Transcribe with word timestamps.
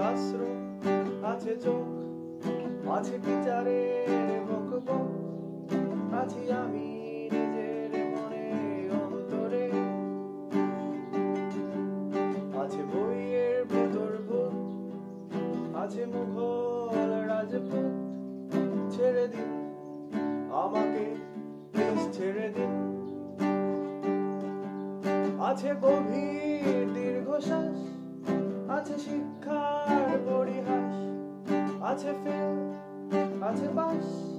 আশ্রু 0.00 0.50
আছে 1.32 1.52
চোখ, 1.64 1.86
আছে 2.96 3.16
বিচারের 3.26 4.02
আছি 6.20 6.42
আমি 6.62 6.88
নিজের 7.32 7.92
মনে 8.14 8.46
অন্তরে। 9.02 9.66
আছে 12.62 12.82
বইয়ের 12.92 13.58
ভেতর 13.70 14.12
ভূত, 14.26 14.54
আছে 15.82 16.02
মুঘল 16.06 17.10
রাজপুত। 17.30 17.92
ছেড়ে 18.94 19.24
দিন, 19.32 19.50
আমাকে 20.64 21.04
ছেড়ে 22.14 22.46
দিন। 22.56 22.72
আছে 25.48 25.70
গভীর 25.82 26.86
দীর্ঘশ্বাস 26.94 27.78
আছে 28.72 28.96
শিক্ষার 28.98 30.08
পরিহাস 30.26 30.94
আছে 31.82 32.10
ফেল 32.22 32.52
আছে 33.42 33.68
বাস। 33.68 34.31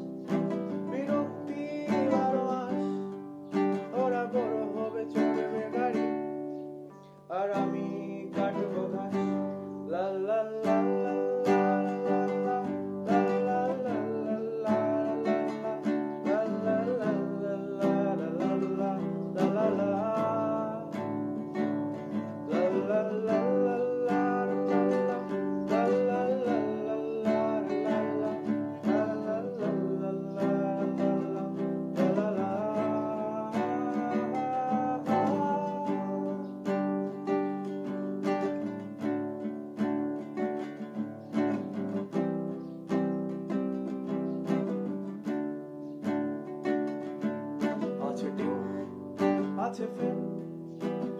আছে 49.73 49.87
ফেম 49.97 50.17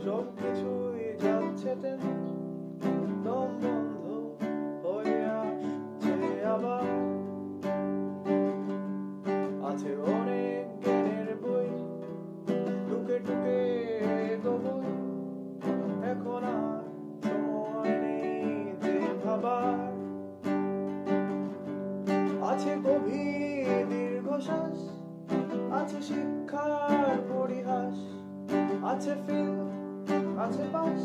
সব 0.03 0.25
যাচ্ছে 1.21 1.71
তেন 1.81 2.22
আছে 28.93 29.13
ফিল, 29.25 29.53
আছে 30.43 30.63
পাশ, 30.73 31.01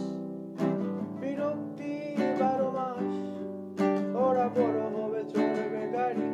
বিরক্তি 1.20 1.94
বারো 2.40 2.68
মাস। 2.76 3.14
ওরা 4.24 4.46
বড় 4.56 4.80
হবে 4.94 5.22
চড়বে 5.32 5.82
গাড়ি, 5.94 6.28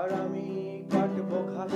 আর 0.00 0.08
আমি 0.22 0.46
কাটবো 0.92 1.38
ঘাস। 1.52 1.74